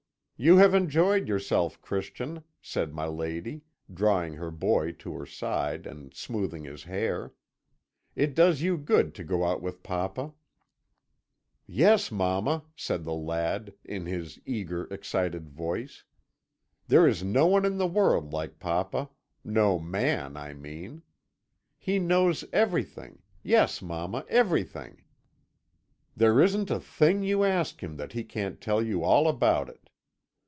"'You 0.43 0.57
have 0.57 0.73
enjoyed 0.73 1.27
yourself, 1.27 1.79
Christian,' 1.83 2.43
said 2.63 2.95
my 2.95 3.05
lady, 3.05 3.61
drawing 3.93 4.33
her 4.33 4.49
boy 4.49 4.91
to 4.93 5.13
her 5.13 5.25
side, 5.27 5.85
and 5.85 6.11
smoothing 6.15 6.63
his 6.63 6.85
hair. 6.85 7.35
'It 8.15 8.33
does 8.33 8.63
you 8.63 8.75
good 8.75 9.13
to 9.13 9.23
go 9.23 9.45
out 9.45 9.61
with 9.61 9.83
papa.' 9.83 10.33
"'Yes, 11.67 12.11
mamma,' 12.11 12.63
said 12.75 13.03
the 13.05 13.13
lad, 13.13 13.75
in 13.85 14.07
his 14.07 14.39
eager, 14.43 14.85
excited 14.85 15.47
voice. 15.47 16.05
'There 16.87 17.07
is 17.07 17.23
no 17.23 17.45
one 17.45 17.63
in 17.63 17.77
the 17.77 17.85
world 17.85 18.33
like 18.33 18.57
papa 18.57 19.11
no 19.43 19.77
man, 19.77 20.35
I 20.35 20.55
mean. 20.55 21.03
He 21.77 21.99
knows 21.99 22.43
everything 22.51 23.21
yes, 23.43 23.79
mamma, 23.79 24.25
everything! 24.27 25.03
There 26.17 26.41
isn't 26.41 26.71
a 26.71 26.79
thing 26.79 27.21
you 27.21 27.43
ask 27.43 27.83
him 27.83 27.95
that 27.97 28.13
he 28.13 28.23
can't 28.23 28.59
tell 28.59 28.81
you 28.81 29.03
all 29.03 29.27
about 29.27 29.69
it. 29.69 29.77